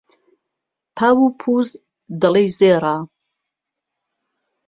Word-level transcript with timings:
پاو 0.97 1.17
و 1.29 1.35
پووز، 1.39 1.69
دەڵێی 2.21 2.49
زێڕە 2.57 2.95